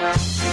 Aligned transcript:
Nuevo 0.00 0.47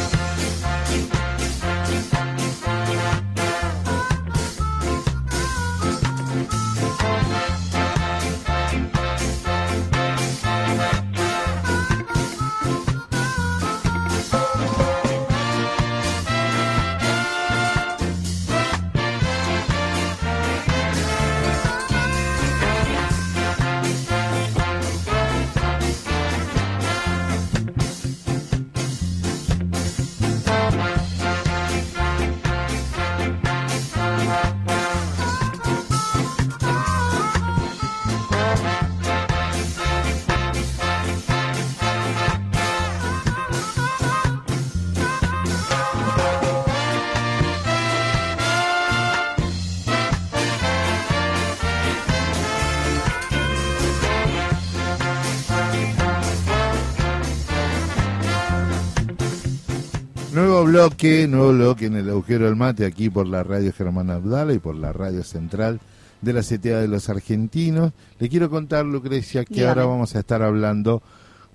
bloque, 60.66 61.28
nuevo 61.28 61.54
bloque 61.54 61.86
en 61.86 61.96
el 61.96 62.10
agujero 62.10 62.46
del 62.46 62.56
mate, 62.56 62.86
aquí 62.86 63.10
por 63.10 63.28
la 63.28 63.44
radio 63.44 63.72
Germán 63.72 64.10
Abdala 64.10 64.54
y 64.54 64.60
por 64.60 64.76
la 64.76 64.92
radio 64.92 65.24
central 65.24 65.80
de 66.22 66.34
la 66.34 66.42
CTA 66.42 66.82
de 66.82 66.88
los 66.88 67.08
Argentinos. 67.10 67.94
Le 68.20 68.30
quiero 68.30 68.50
contar, 68.50 68.86
Lucrecia, 68.86 69.46
que 69.46 69.66
ahora 69.66 69.86
vamos 69.86 70.16
a 70.16 70.20
estar 70.20 70.42
hablando 70.42 71.02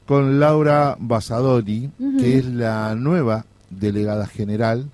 con 0.07 0.41
Laura 0.41 0.97
Basadori, 0.99 1.91
que 2.19 2.39
es 2.39 2.47
la 2.47 2.95
nueva 2.95 3.45
delegada 3.69 4.27
general. 4.27 4.89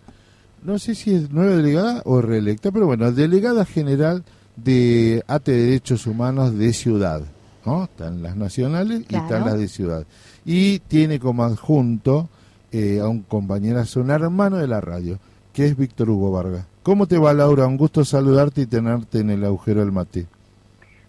No 0.63 0.79
sé 0.79 0.95
si 0.95 1.15
es 1.15 1.31
nueva 1.31 1.57
delegada 1.57 2.03
o 2.05 2.21
reelecta, 2.21 2.73
pero 2.73 2.87
bueno, 2.87 3.13
delegada 3.13 3.65
general 3.65 4.25
de 4.57 5.23
ATE 5.27 5.53
Derechos 5.53 6.07
Humanos 6.07 6.57
de 6.59 6.73
Ciudad. 6.73 7.23
¿no? 7.65 7.85
Están 7.85 8.23
las 8.23 8.37
nacionales 8.37 9.03
y 9.09 9.17
están 9.17 9.45
las 9.45 9.59
de 9.59 9.69
Ciudad. 9.69 10.07
Y 10.45 10.79
tiene 10.81 11.19
como 11.19 11.45
adjunto 11.45 12.29
eh, 12.73 13.01
a 13.01 13.09
un 13.09 13.23
compañero, 13.23 13.81
a 13.81 13.99
un 14.01 14.11
hermano 14.11 14.57
de 14.59 14.67
la 14.67 14.81
radio, 14.81 15.19
que 15.53 15.67
es 15.67 15.77
Víctor 15.77 16.11
Hugo 16.11 16.33
Vargas. 16.33 16.67
¿Cómo 16.83 17.07
te 17.07 17.19
va, 17.19 17.33
Laura? 17.33 17.67
Un 17.67 17.77
gusto 17.77 18.05
saludarte 18.05 18.63
y 18.63 18.67
tenerte 18.67 19.19
en 19.19 19.31
el 19.31 19.45
agujero 19.45 19.81
del 19.81 19.93
mate. 19.93 20.27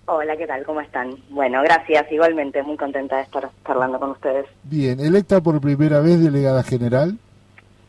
Hola, 0.06 0.38
¿qué 0.38 0.48
tal? 0.48 0.64
¿Cómo 0.64 0.82
están? 0.82 1.16
Bueno, 1.30 1.62
gracias. 1.64 2.10
Igualmente, 2.12 2.64
muy 2.64 2.78
contenta 2.78 3.18
de 3.18 3.24
estar 3.24 3.50
hablando 3.66 4.00
con 4.00 4.12
ustedes. 4.12 4.46
Bien, 4.64 5.00
¿electa 5.00 5.42
por 5.42 5.60
primera 5.60 6.00
vez 6.00 6.22
delegada 6.22 6.64
general? 6.64 7.18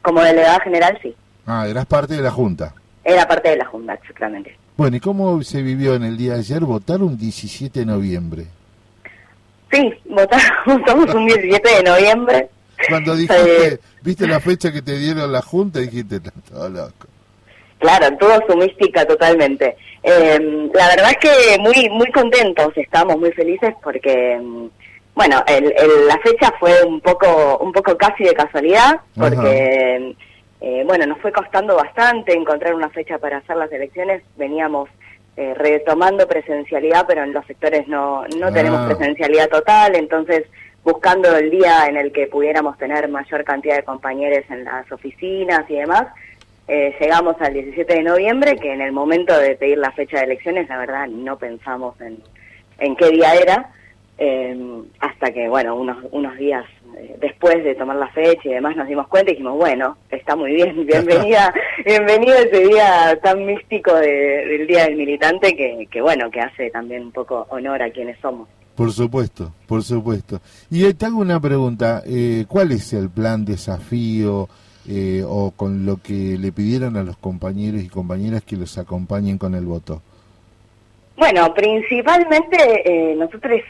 Como 0.02 0.20
delegada 0.20 0.58
general, 0.60 0.98
sí. 1.00 1.14
Ah, 1.46 1.68
eras 1.68 1.86
parte 1.86 2.14
de 2.14 2.22
la 2.22 2.30
Junta. 2.30 2.74
Era 3.04 3.26
parte 3.26 3.50
de 3.50 3.56
la 3.56 3.64
Junta, 3.66 3.94
exactamente. 3.94 4.58
Bueno, 4.76 4.96
¿y 4.96 5.00
cómo 5.00 5.42
se 5.42 5.62
vivió 5.62 5.94
en 5.94 6.02
el 6.02 6.16
día 6.16 6.34
de 6.34 6.40
ayer? 6.40 6.60
Votar 6.60 7.02
un 7.02 7.16
17 7.16 7.80
de 7.80 7.86
noviembre. 7.86 8.46
Sí, 9.72 9.94
votamos 10.04 11.14
un 11.14 11.26
17 11.26 11.76
de 11.76 11.82
noviembre. 11.82 12.50
Cuando 12.88 13.16
dijiste, 13.16 13.80
viste 14.02 14.26
la 14.26 14.40
fecha 14.40 14.72
que 14.72 14.82
te 14.82 14.98
dieron 14.98 15.30
la 15.32 15.42
Junta, 15.42 15.80
dijiste, 15.80 16.20
todo 16.48 16.68
loco. 16.68 17.06
Claro, 17.78 18.16
tuvo 18.18 18.34
su 18.48 18.56
mística 18.56 19.04
totalmente. 19.06 19.76
Em, 20.02 20.70
la 20.72 20.88
verdad 20.88 21.10
es 21.10 21.18
que 21.18 21.58
muy 21.60 21.88
muy 21.90 22.10
contentos, 22.10 22.72
estamos 22.76 23.18
muy 23.18 23.32
felices 23.32 23.74
porque, 23.82 24.32
em, 24.32 24.68
bueno, 25.14 25.42
el, 25.46 25.74
la 26.06 26.18
fecha 26.18 26.52
fue 26.58 26.82
un 26.84 27.00
poco 27.00 27.58
un 27.58 27.72
poco 27.72 27.96
casi 27.96 28.24
de 28.24 28.34
casualidad, 28.34 29.00
porque, 29.16 30.16
eh, 30.60 30.82
bueno, 30.86 31.06
nos 31.06 31.20
fue 31.20 31.32
costando 31.32 31.76
bastante 31.76 32.34
encontrar 32.34 32.74
una 32.74 32.90
fecha 32.90 33.18
para 33.18 33.38
hacer 33.38 33.56
las 33.56 33.70
elecciones. 33.70 34.22
Veníamos 34.36 34.88
eh, 35.36 35.54
retomando 35.54 36.26
presencialidad, 36.26 37.04
pero 37.06 37.22
en 37.22 37.32
los 37.32 37.46
sectores 37.46 37.86
no, 37.86 38.24
no 38.38 38.52
tenemos 38.52 38.80
ah. 38.80 38.86
presencialidad 38.88 39.48
total, 39.48 39.94
entonces 39.94 40.44
buscando 40.88 41.36
el 41.36 41.50
día 41.50 41.86
en 41.86 41.98
el 41.98 42.12
que 42.12 42.28
pudiéramos 42.28 42.78
tener 42.78 43.08
mayor 43.08 43.44
cantidad 43.44 43.76
de 43.76 43.82
compañeros 43.82 44.44
en 44.48 44.64
las 44.64 44.90
oficinas 44.90 45.68
y 45.68 45.74
demás, 45.74 46.06
eh, 46.66 46.96
llegamos 46.98 47.36
al 47.40 47.52
17 47.52 47.94
de 47.94 48.02
noviembre, 48.02 48.56
que 48.56 48.72
en 48.72 48.80
el 48.80 48.92
momento 48.92 49.38
de 49.38 49.54
pedir 49.56 49.76
la 49.76 49.92
fecha 49.92 50.18
de 50.18 50.24
elecciones, 50.24 50.66
la 50.68 50.78
verdad, 50.78 51.06
no 51.06 51.36
pensamos 51.36 52.00
en, 52.00 52.22
en 52.78 52.96
qué 52.96 53.10
día 53.10 53.34
era, 53.34 53.70
eh, 54.16 54.56
hasta 55.00 55.30
que, 55.30 55.46
bueno, 55.46 55.76
unos, 55.76 55.98
unos 56.10 56.36
días 56.38 56.64
eh, 56.96 57.16
después 57.20 57.62
de 57.62 57.74
tomar 57.74 57.96
la 57.96 58.08
fecha 58.08 58.48
y 58.48 58.54
demás 58.54 58.74
nos 58.74 58.88
dimos 58.88 59.08
cuenta 59.08 59.30
y 59.30 59.34
dijimos, 59.34 59.58
bueno, 59.58 59.98
está 60.10 60.36
muy 60.36 60.54
bien, 60.54 60.86
bienvenida, 60.86 61.52
bienvenido 61.84 62.34
ese 62.34 62.66
día 62.66 63.18
tan 63.22 63.44
místico 63.44 63.94
del 63.94 64.66
Día 64.66 64.84
del 64.84 64.96
Militante 64.96 65.54
que, 65.54 65.86
que, 65.90 66.00
bueno, 66.00 66.30
que 66.30 66.40
hace 66.40 66.70
también 66.70 67.02
un 67.02 67.12
poco 67.12 67.46
honor 67.50 67.82
a 67.82 67.90
quienes 67.90 68.18
somos. 68.20 68.48
Por 68.78 68.92
supuesto, 68.92 69.52
por 69.66 69.82
supuesto. 69.82 70.40
Y 70.70 70.94
te 70.94 71.06
hago 71.06 71.18
una 71.18 71.40
pregunta, 71.40 72.00
eh, 72.06 72.44
¿cuál 72.46 72.70
es 72.70 72.92
el 72.92 73.10
plan 73.10 73.44
desafío 73.44 74.48
eh, 74.88 75.24
o 75.26 75.50
con 75.50 75.84
lo 75.84 75.96
que 75.96 76.38
le 76.38 76.52
pidieron 76.52 76.96
a 76.96 77.02
los 77.02 77.16
compañeros 77.16 77.82
y 77.82 77.88
compañeras 77.88 78.44
que 78.44 78.54
los 78.54 78.78
acompañen 78.78 79.36
con 79.36 79.56
el 79.56 79.64
voto? 79.64 80.00
Bueno, 81.16 81.52
principalmente 81.52 82.56
eh, 82.84 83.16
nosotros 83.16 83.60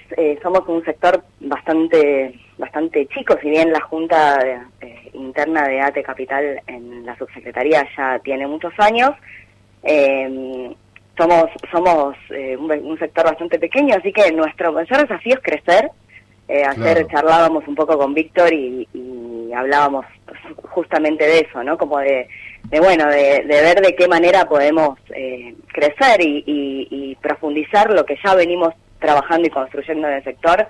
somos 0.42 0.68
un 0.68 0.84
sector 0.84 1.24
bastante 1.40 2.38
bastante 2.58 3.06
chico, 3.06 3.34
si 3.40 3.48
bien 3.48 3.72
la 3.72 3.80
Junta 3.80 4.68
Interna 5.14 5.66
de 5.68 5.80
ATE 5.80 6.02
Capital 6.02 6.60
en 6.66 7.06
la 7.06 7.16
subsecretaría 7.16 7.88
ya 7.96 8.18
tiene 8.18 8.46
muchos 8.46 8.74
años, 8.76 9.12
somos 11.18 11.50
somos 11.70 12.16
eh, 12.30 12.56
un, 12.56 12.98
sector 12.98 13.24
bastante 13.24 13.58
pequeño, 13.58 13.94
así 13.96 14.12
que 14.12 14.32
nuestro 14.32 14.72
mayor 14.72 15.00
desafío 15.02 15.34
es 15.34 15.40
crecer. 15.42 15.90
Eh, 16.46 16.62
ayer 16.64 17.06
charlábamos 17.08 17.66
un 17.68 17.74
poco 17.74 17.98
con 17.98 18.14
Víctor 18.14 18.52
y, 18.52 18.88
hablábamos 19.54 20.04
justamente 20.70 21.24
de 21.24 21.38
eso, 21.40 21.64
¿no? 21.64 21.76
Como 21.76 21.98
de, 21.98 22.28
bueno, 22.78 23.06
de, 23.08 23.42
ver 23.46 23.80
de 23.80 23.96
qué 23.96 24.06
manera 24.06 24.46
podemos 24.48 24.98
eh, 25.14 25.54
crecer 25.66 26.20
y, 26.20 27.16
profundizar 27.20 27.90
lo 27.90 28.06
que 28.06 28.16
ya 28.24 28.34
venimos 28.34 28.72
trabajando 29.00 29.48
y 29.48 29.50
construyendo 29.50 30.06
en 30.06 30.14
el 30.14 30.24
sector, 30.24 30.68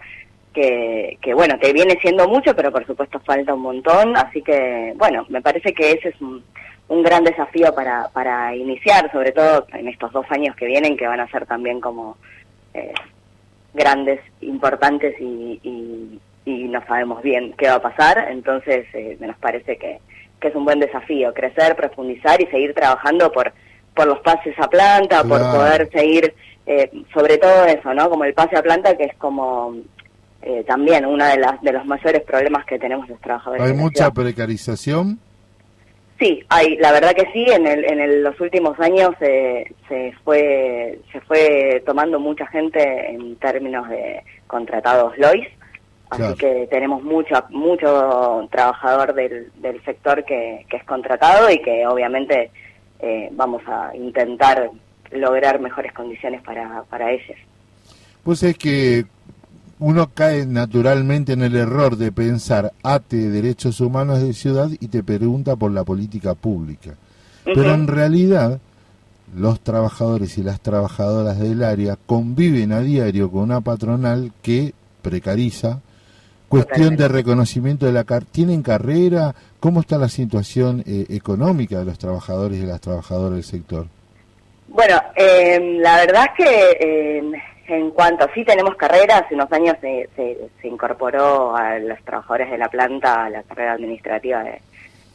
que, 0.55 1.19
que 1.21 1.35
bueno, 1.35 1.59
que 1.61 1.73
viene 1.73 1.99
siendo 2.01 2.27
mucho, 2.27 2.57
pero 2.57 2.73
por 2.73 2.87
supuesto 2.87 3.21
falta 3.21 3.55
un 3.55 3.61
montón, 3.61 4.17
así 4.17 4.43
que 4.43 4.95
bueno, 4.97 5.27
me 5.29 5.43
parece 5.43 5.75
que 5.75 5.93
ese 5.93 6.09
es 6.09 6.21
un, 6.21 6.43
un 6.89 7.03
gran 7.03 7.23
desafío 7.25 7.75
para, 7.75 8.09
para 8.09 8.55
iniciar, 8.57 9.11
sobre 9.13 9.33
todo 9.33 9.67
en 9.73 9.89
estos 9.89 10.13
dos 10.13 10.27
años 10.31 10.57
que 10.57 10.67
vienen, 10.67 10.97
que 10.97 11.07
van 11.07 11.21
a 11.21 11.31
ser 11.31 11.47
también 11.47 11.81
como 11.81 12.17
eh, 12.75 12.93
grandes, 13.75 14.21
importantes 14.41 15.15
y, 15.21 15.61
y, 15.63 16.21
no 16.69 16.85
sabemos 16.87 17.23
bien 17.23 17.55
qué 17.57 17.67
va 17.69 17.75
a 17.75 17.83
pasar, 17.83 18.29
entonces 18.31 18.87
eh, 18.93 19.17
nos 19.21 19.37
parece 19.39 19.77
que, 19.79 20.01
que 20.41 20.49
es 20.49 20.55
un 20.55 20.65
buen 20.65 20.81
desafío, 20.81 21.33
crecer, 21.33 21.75
profundizar 21.77 22.41
y 22.41 22.47
seguir 22.47 22.75
trabajando 22.75 23.33
por, 23.33 23.53
por 23.95 24.07
los 24.07 24.21
pases 24.21 24.55
a 24.59 24.69
planta, 24.69 25.25
por 25.25 25.41
poder 25.41 25.89
seguir, 25.91 26.35
eh, 26.67 26.91
sobre 27.13 27.39
todo 27.39 27.65
eso, 27.65 27.93
¿no? 27.95 28.09
Como 28.11 28.25
el 28.25 28.35
pase 28.35 28.57
a 28.57 28.63
planta, 28.63 28.97
que 28.97 29.05
es 29.05 29.17
como 29.17 29.77
eh, 30.43 30.65
también 30.67 31.05
uno 31.07 31.25
de, 31.25 31.39
las, 31.39 31.61
de 31.63 31.73
los 31.73 31.85
mayores 31.87 32.23
problemas 32.23 32.65
que 32.67 32.79
tenemos 32.79 33.09
los 33.09 33.21
trabajadores. 33.21 33.65
¿Hay 33.65 33.75
mucha 33.75 34.11
precarización? 34.11 35.19
Sí, 36.19 36.45
hay, 36.49 36.77
la 36.79 36.91
verdad 36.91 37.13
que 37.13 37.31
sí, 37.33 37.45
en, 37.49 37.67
el, 37.67 37.85
en 37.85 38.23
los 38.25 38.41
últimos 38.41 38.79
años 38.81 39.15
se 39.21 39.73
fue 40.25 40.99
se 41.13 41.21
fue 41.21 41.83
tomando 41.87 42.19
mucha 42.19 42.45
gente 42.49 43.11
en 43.11 43.37
términos 43.37 43.89
de 43.89 44.25
contratados 44.49 45.17
LOIS, 45.17 45.47
así 46.11 46.35
que 46.35 46.67
tenemos 46.71 47.05
mucho 47.05 47.45
mucho 47.51 48.49
trabajador 48.51 49.15
del, 49.15 49.53
del 49.57 49.81
sector 49.85 50.25
que, 50.25 50.67
que 50.69 50.79
es 50.79 50.85
contratado 50.85 51.51
y 51.51 51.63
que 51.63 51.87
obviamente 51.87 52.51
eh, 52.99 53.29
vamos 53.33 53.63
a 53.69 53.95
intentar 53.95 54.71
lograr 55.13 55.61
mejores 55.61 55.93
condiciones 55.93 56.43
para, 56.43 56.83
para 56.91 57.13
ellos. 57.13 57.37
Pues 58.25 58.43
es 58.43 58.59
que 58.59 59.05
uno 59.81 60.11
cae 60.13 60.47
naturalmente 60.47 61.33
en 61.33 61.43
el 61.43 61.57
error 61.57 61.97
de 61.97 62.13
pensar 62.13 62.73
ate 62.83 63.31
derechos 63.31 63.81
humanos 63.81 64.21
de 64.21 64.33
ciudad 64.33 64.69
y 64.81 64.89
te 64.89 65.03
pregunta 65.03 65.57
por 65.57 65.71
la 65.71 65.85
política 65.85 66.35
pública. 66.35 66.95
Pero 67.45 67.73
en 67.73 67.87
realidad 67.87 68.61
los 69.37 69.61
trabajadores 69.61 70.39
y 70.39 70.43
las 70.43 70.61
trabajadoras 70.61 71.39
del 71.39 71.63
área 71.63 71.97
conviven 72.07 72.73
a 72.73 72.81
diario 72.81 73.31
con 73.31 73.43
una 73.43 73.61
patronal 73.61 74.33
que 74.43 74.75
precariza, 75.03 75.81
cuestión 76.49 76.97
de 76.97 77.09
reconocimiento 77.09 77.87
de 77.87 77.93
la 77.93 78.05
carrera. 78.05 78.31
¿Tienen 78.33 78.63
carrera? 78.63 79.35
¿Cómo 79.61 79.81
está 79.81 79.99
la 79.99 80.09
situación 80.09 80.83
eh, 80.87 81.07
económica 81.11 81.79
de 81.79 81.85
los 81.85 81.99
trabajadores 81.99 82.59
y 82.59 82.67
las 82.67 82.81
trabajadoras 82.81 83.35
del 83.35 83.45
sector? 83.45 83.87
Bueno, 84.69 85.01
em, 85.17 85.79
la 85.79 85.97
verdad 85.97 86.27
es 86.27 86.45
que 86.45 87.19
em, 87.19 87.33
en 87.69 87.91
cuanto 87.91 88.27
sí 88.35 88.45
tenemos 88.45 88.75
carrera, 88.77 89.19
hace 89.19 89.35
unos 89.35 89.53
años 89.53 89.77
se, 89.81 90.09
se, 90.17 90.69
incorporó 90.69 91.55
a 91.55 91.79
los 91.79 92.03
trabajadores 92.03 92.51
de 92.51 92.59
la 92.59 92.69
planta 92.69 93.25
a 93.25 93.31
la 93.31 93.43
carrera 93.43 93.73
administrativa 93.73 94.43
de, 94.43 94.61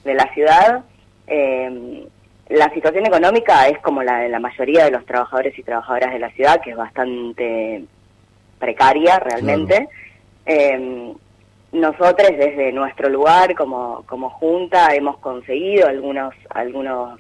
de 0.04 0.14
la 0.14 0.32
ciudad. 0.34 0.84
Eh, 1.28 2.08
la 2.50 2.70
situación 2.74 3.06
económica 3.06 3.68
es 3.68 3.80
como 3.80 4.04
la 4.04 4.20
de 4.20 4.30
la 4.30 4.40
mayoría 4.40 4.86
de 4.86 4.92
los 4.92 5.06
trabajadores 5.06 5.58
y 5.58 5.64
trabajadoras 5.64 6.14
de 6.14 6.20
la 6.20 6.30
ciudad, 6.32 6.62
que 6.62 6.72
es 6.72 6.78
bastante 6.78 7.86
precaria 8.60 9.20
realmente. 9.20 9.88
Eh, 10.46 11.14
nosotros 11.72 12.30
desde 12.38 12.72
nuestro 12.72 13.10
lugar 13.10 13.56
como, 13.56 14.04
como 14.06 14.30
junta 14.30 14.94
hemos 14.94 15.18
conseguido 15.18 15.88
algunos 15.88 16.34
algunos 16.50 17.20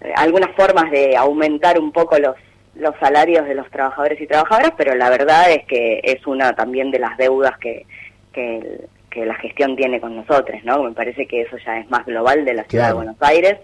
eh, 0.00 0.12
algunas 0.14 0.50
formas 0.54 0.90
de 0.92 1.16
aumentar 1.16 1.78
un 1.80 1.90
poco 1.90 2.16
los 2.18 2.36
los 2.76 2.94
salarios 2.98 3.46
de 3.46 3.54
los 3.54 3.70
trabajadores 3.70 4.20
y 4.20 4.26
trabajadoras, 4.26 4.72
pero 4.76 4.94
la 4.94 5.10
verdad 5.10 5.50
es 5.50 5.64
que 5.66 6.00
es 6.02 6.26
una 6.26 6.54
también 6.54 6.90
de 6.90 6.98
las 6.98 7.16
deudas 7.16 7.56
que, 7.58 7.86
que, 8.32 8.88
la 9.14 9.34
gestión 9.36 9.76
tiene 9.76 10.00
con 10.00 10.16
nosotros, 10.16 10.58
¿no? 10.64 10.82
Me 10.82 10.90
parece 10.90 11.26
que 11.26 11.42
eso 11.42 11.56
ya 11.64 11.78
es 11.78 11.88
más 11.88 12.04
global 12.04 12.44
de 12.44 12.54
la 12.54 12.64
ciudad 12.64 12.88
de 12.88 12.94
Buenos 12.94 13.16
Aires 13.20 13.58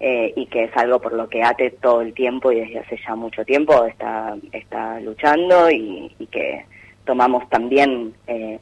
eh, 0.00 0.32
y 0.34 0.46
que 0.46 0.64
es 0.64 0.76
algo 0.76 0.98
por 0.98 1.12
lo 1.12 1.28
que 1.28 1.42
ATE 1.42 1.72
todo 1.72 2.00
el 2.00 2.14
tiempo 2.14 2.50
y 2.50 2.60
desde 2.60 2.78
hace 2.78 2.98
ya 3.06 3.14
mucho 3.14 3.44
tiempo 3.44 3.84
está, 3.84 4.34
está 4.50 4.98
luchando 5.00 5.70
y, 5.70 6.10
que 6.30 6.64
tomamos 7.04 7.46
también 7.50 8.14
eh, 8.26 8.58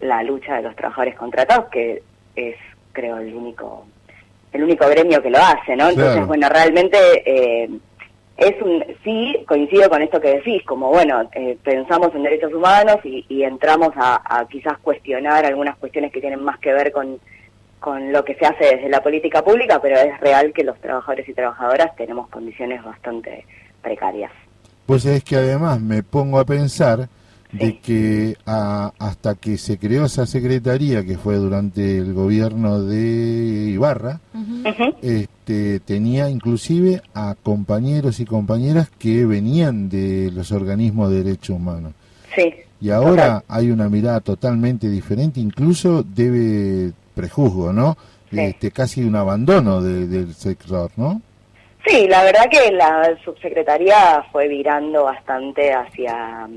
la 0.00 0.24
lucha 0.24 0.56
de 0.56 0.62
los 0.62 0.74
trabajadores 0.74 1.14
contratados, 1.14 1.66
que 1.66 2.02
es, 2.34 2.56
creo, 2.92 3.18
el 3.18 3.32
único 3.32 3.86
el 4.52 4.64
único 4.64 4.88
gremio 4.88 5.22
que 5.22 5.30
lo 5.30 5.38
hace, 5.38 5.76
¿no? 5.76 5.88
Entonces, 5.88 6.26
bueno, 6.26 6.48
realmente... 6.48 6.98
Eh, 7.24 7.70
es 8.36 8.60
un 8.60 8.84
sí 9.02 9.36
coincido 9.46 9.88
con 9.88 10.02
esto 10.02 10.20
que 10.20 10.36
decís 10.36 10.62
como 10.64 10.90
bueno 10.90 11.28
eh, 11.32 11.56
pensamos 11.62 12.14
en 12.14 12.22
derechos 12.22 12.52
humanos 12.52 12.98
y, 13.04 13.42
entramos 13.42 13.90
a, 13.96 14.46
quizás 14.50 14.78
cuestionar 14.78 15.46
algunas 15.46 15.76
cuestiones 15.76 16.12
que 16.12 16.20
tienen 16.20 16.42
más 16.42 16.58
que 16.58 16.72
ver 16.72 16.92
con 16.92 17.18
con 17.80 18.12
lo 18.12 18.24
que 18.24 18.34
se 18.34 18.46
hace 18.46 18.76
desde 18.76 18.88
la 18.88 19.02
política 19.02 19.42
pública 19.42 19.80
pero 19.80 19.96
es 19.96 20.18
real 20.20 20.52
que 20.52 20.64
los 20.64 20.78
trabajadores 20.80 21.28
y 21.28 21.34
trabajadoras 21.34 21.94
tenemos 21.96 22.28
condiciones 22.28 22.82
bastante 22.82 23.44
precarias. 23.82 24.32
Pues 24.86 25.04
es 25.04 25.22
que 25.24 25.36
además 25.36 25.80
me 25.80 26.02
pongo 26.02 26.38
a 26.38 26.44
pensar 26.44 27.08
de 27.52 27.78
que 27.78 28.36
hasta 28.44 29.34
que 29.36 29.56
se 29.56 29.78
creó 29.78 30.06
esa 30.06 30.26
secretaría 30.26 31.04
que 31.04 31.16
fue 31.16 31.36
durante 31.36 31.98
el 31.98 32.12
gobierno 32.12 32.82
de 32.82 33.70
Ibarra, 33.70 34.20
este, 35.46 35.78
tenía 35.78 36.28
inclusive 36.28 37.02
a 37.14 37.36
compañeros 37.40 38.18
y 38.18 38.24
compañeras 38.24 38.90
que 38.98 39.24
venían 39.26 39.88
de 39.88 40.32
los 40.32 40.50
organismos 40.50 41.10
de 41.10 41.22
derechos 41.22 41.50
humanos. 41.50 41.92
Sí. 42.34 42.52
Y 42.80 42.90
ahora 42.90 43.44
hay 43.46 43.70
una 43.70 43.88
mirada 43.88 44.18
totalmente 44.20 44.88
diferente, 44.88 45.38
incluso 45.38 46.02
debe 46.02 46.92
prejuzgo, 47.14 47.72
¿no? 47.72 47.96
Este, 48.32 48.72
casi 48.72 49.04
un 49.04 49.14
abandono 49.14 49.80
del 49.80 50.34
sector, 50.34 50.90
¿no? 50.96 51.22
Sí, 51.86 52.08
la 52.08 52.24
verdad 52.24 52.50
que 52.50 52.72
la 52.72 53.16
subsecretaría 53.24 54.24
fue 54.32 54.48
virando 54.48 55.04
bastante 55.04 55.72
hacia 55.72 56.48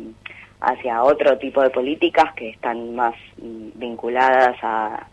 hacia 0.61 1.03
otro 1.03 1.37
tipo 1.37 1.61
de 1.61 1.69
políticas 1.69 2.33
que 2.33 2.49
están 2.49 2.95
más 2.95 3.13
mm, 3.37 3.79
vinculadas 3.79 4.57
a, 4.63 5.07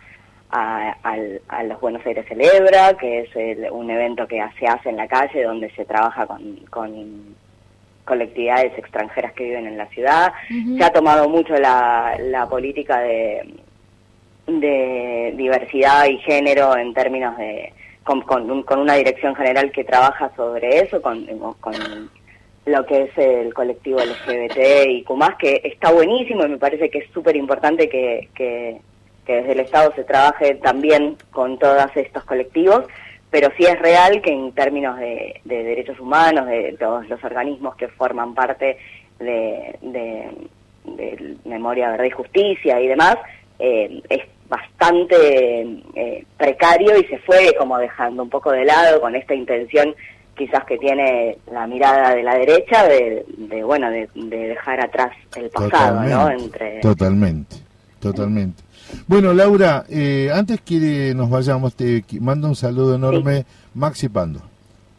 a, 0.50 1.62
los 1.64 1.80
Buenos 1.80 2.04
Aires 2.06 2.26
Celebra, 2.28 2.94
que 2.96 3.20
es 3.20 3.70
un 3.70 3.90
evento 3.90 4.26
que 4.26 4.42
se 4.58 4.66
hace 4.66 4.90
en 4.90 4.96
la 4.96 5.08
calle 5.08 5.42
donde 5.42 5.70
se 5.70 5.84
trabaja 5.84 6.26
con, 6.26 6.56
con 6.70 7.36
colectividades 8.04 8.78
extranjeras 8.78 9.32
que 9.32 9.44
viven 9.44 9.66
en 9.66 9.76
la 9.76 9.86
ciudad. 9.86 10.32
Se 10.76 10.84
ha 10.84 10.92
tomado 10.92 11.28
mucho 11.28 11.54
la, 11.56 12.16
la 12.20 12.48
política 12.48 13.00
de, 13.00 13.54
de 14.46 15.34
diversidad 15.36 16.06
y 16.06 16.18
género 16.18 16.76
en 16.76 16.94
términos 16.94 17.36
de... 17.36 17.72
Con, 18.04 18.20
con, 18.20 18.62
con 18.62 18.78
una 18.78 18.94
dirección 18.94 19.34
general 19.34 19.72
que 19.72 19.82
trabaja 19.82 20.30
sobre 20.36 20.78
eso, 20.78 21.02
con, 21.02 21.26
con 21.58 21.74
lo 22.66 22.86
que 22.86 23.02
es 23.02 23.18
el 23.18 23.54
colectivo 23.54 23.98
LGBT 23.98 24.58
y 24.88 25.04
más 25.16 25.36
que 25.36 25.60
está 25.64 25.90
buenísimo 25.92 26.44
y 26.44 26.50
me 26.50 26.58
parece 26.58 26.88
que 26.88 26.98
es 26.98 27.10
súper 27.12 27.34
importante 27.34 27.88
que, 27.88 28.28
que, 28.32 28.80
desde 29.34 29.52
el 29.52 29.60
Estado 29.60 29.92
se 29.94 30.04
trabaje 30.04 30.54
también 30.56 31.16
con 31.30 31.58
todos 31.58 31.90
estos 31.94 32.24
colectivos, 32.24 32.84
pero 33.30 33.48
sí 33.56 33.64
es 33.64 33.78
real 33.78 34.22
que 34.22 34.32
en 34.32 34.52
términos 34.52 34.98
de, 34.98 35.40
derechos 35.44 35.98
humanos, 36.00 36.46
de 36.46 36.76
todos 36.78 37.08
los 37.08 37.22
organismos 37.22 37.76
que 37.76 37.88
forman 37.88 38.34
parte 38.34 38.78
de, 39.18 39.76
de, 39.82 40.30
Memoria, 41.44 41.90
Verdad 41.90 42.04
y 42.04 42.10
Justicia 42.10 42.80
y 42.80 42.86
demás, 42.86 43.16
eh, 43.58 44.00
es 44.08 44.22
bastante 44.48 45.80
eh, 45.94 46.24
precario 46.36 46.96
y 46.98 47.04
se 47.04 47.18
fue 47.18 47.54
como 47.58 47.78
dejando 47.78 48.22
un 48.22 48.30
poco 48.30 48.52
de 48.52 48.64
lado 48.64 49.00
con 49.00 49.16
esta 49.16 49.34
intención 49.34 49.94
quizás 50.36 50.64
que 50.64 50.78
tiene 50.78 51.38
la 51.50 51.66
mirada 51.66 52.14
de 52.14 52.22
la 52.22 52.34
derecha 52.34 52.86
de, 52.86 53.24
bueno 53.64 53.90
de, 53.90 54.08
dejar 54.14 54.80
atrás 54.80 55.10
el 55.34 55.48
pasado 55.50 56.02
no 56.02 56.30
entre 56.30 56.80
totalmente 56.80 57.56
totalmente. 58.12 58.62
Bueno 59.06 59.32
Laura 59.34 59.84
eh, 59.88 60.30
antes 60.32 60.60
que 60.60 61.12
nos 61.14 61.28
vayamos 61.28 61.74
te 61.74 62.04
mando 62.20 62.48
un 62.48 62.56
saludo 62.56 62.94
enorme 62.94 63.44
Maxi 63.74 64.08
Pando 64.08 64.40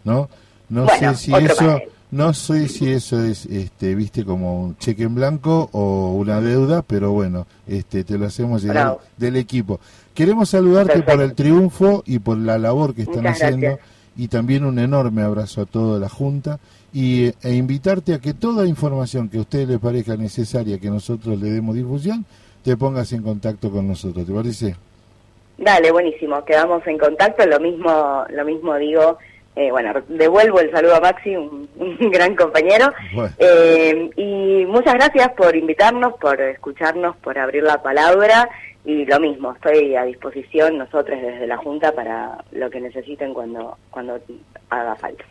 no 0.04 0.30
no 0.69 0.88
sé 0.89 1.15
si 1.15 1.33
eso 1.33 1.80
no 2.12 2.33
sé 2.33 2.68
si 2.68 2.92
eso 2.92 3.24
es 3.24 3.45
este 3.45 3.95
viste 3.95 4.25
como 4.25 4.62
un 4.62 4.77
cheque 4.77 5.04
en 5.04 5.15
blanco 5.15 5.69
o 5.71 6.12
una 6.13 6.42
deuda 6.42 6.81
pero 6.81 7.12
bueno 7.12 7.48
este 7.65 8.04
te 8.04 8.18
lo 8.18 8.25
hacemos 8.25 8.63
llegar 8.63 8.98
del 9.18 9.38
equipo. 9.38 9.80
Queremos 10.13 10.50
saludarte 10.50 11.02
por 11.04 11.21
el 11.21 11.33
triunfo 11.33 12.04
y 12.06 12.19
por 12.19 12.37
la 12.37 12.57
labor 12.57 12.94
que 12.94 13.04
están 13.04 13.28
haciendo 13.28 13.78
y 14.18 14.30
también 14.30 14.66
un 14.66 14.80
enorme 14.80 15.21
abrazo 15.21 15.61
a 15.61 15.66
toda 15.66 15.99
la 15.99 16.09
Junta 16.09 16.59
y, 16.92 17.26
e 17.44 17.54
invitarte 17.54 18.16
a 18.16 18.19
que 18.19 18.33
toda 18.33 18.66
información 18.66 19.30
que 19.30 19.37
a 19.37 19.42
usted 19.42 19.68
le 19.68 19.78
parezca 19.78 20.18
necesaria 20.18 20.80
que 20.80 20.90
nosotros 20.90 21.40
le 21.40 21.52
demos 21.52 21.76
difusión, 21.76 22.26
te 22.64 22.78
pongas 22.78 23.11
en 23.14 23.23
contacto 23.23 23.71
con 23.71 23.87
nosotros, 23.87 24.26
¿te 24.26 24.33
parece? 24.33 24.76
Dale, 25.57 25.92
buenísimo, 25.92 26.44
quedamos 26.45 26.85
en 26.85 26.97
contacto, 26.97 27.45
lo 27.45 27.59
mismo, 27.59 28.26
lo 28.30 28.45
mismo 28.45 28.76
digo, 28.76 29.18
eh, 29.56 29.71
bueno, 29.71 29.92
devuelvo 30.07 30.59
el 30.59 30.71
saludo 30.71 30.95
a 30.95 30.99
Maxi, 30.99 31.35
un, 31.35 31.68
gran 32.11 32.35
compañero, 32.35 32.94
eh, 33.40 34.09
y 34.16 34.66
muchas 34.68 34.94
gracias 34.94 35.30
por 35.33 35.56
invitarnos, 35.56 36.14
por 36.21 36.40
escucharnos, 36.40 37.16
por 37.18 37.40
abrir 37.40 37.64
la 37.64 37.81
palabra, 37.81 38.49
y 38.85 39.06
lo 39.06 39.19
mismo, 39.19 39.54
estoy 39.54 39.95
a 39.95 40.04
disposición 40.04 40.78
nosotros 40.78 41.19
desde 41.19 41.47
la 41.47 41.57
Junta 41.57 41.92
para 41.92 42.37
lo 42.52 42.69
que 42.69 42.80
necesiten 42.80 43.33
cuando, 43.33 43.78
cuando 43.90 44.19
haga 44.69 44.95
falta. 44.95 45.26